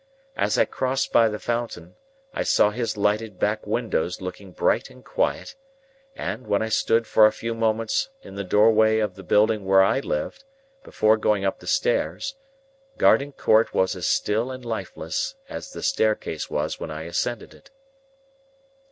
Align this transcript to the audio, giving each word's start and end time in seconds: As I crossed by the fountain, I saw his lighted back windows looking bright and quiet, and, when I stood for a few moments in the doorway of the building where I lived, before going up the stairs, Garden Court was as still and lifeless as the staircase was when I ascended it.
As 0.35 0.57
I 0.57 0.65
crossed 0.65 1.11
by 1.13 1.29
the 1.29 1.37
fountain, 1.37 1.95
I 2.33 2.41
saw 2.41 2.71
his 2.71 2.97
lighted 2.97 3.37
back 3.37 3.67
windows 3.67 4.19
looking 4.19 4.51
bright 4.51 4.89
and 4.89 5.05
quiet, 5.05 5.53
and, 6.15 6.47
when 6.47 6.63
I 6.63 6.69
stood 6.69 7.05
for 7.05 7.27
a 7.27 7.31
few 7.31 7.53
moments 7.53 8.09
in 8.23 8.33
the 8.33 8.43
doorway 8.43 8.97
of 8.97 9.13
the 9.13 9.21
building 9.21 9.63
where 9.63 9.83
I 9.83 9.99
lived, 9.99 10.43
before 10.83 11.17
going 11.17 11.45
up 11.45 11.59
the 11.59 11.67
stairs, 11.67 12.33
Garden 12.97 13.31
Court 13.31 13.75
was 13.75 13.95
as 13.95 14.07
still 14.07 14.49
and 14.49 14.65
lifeless 14.65 15.35
as 15.47 15.71
the 15.71 15.83
staircase 15.83 16.49
was 16.49 16.79
when 16.79 16.89
I 16.89 17.03
ascended 17.03 17.53
it. 17.53 17.69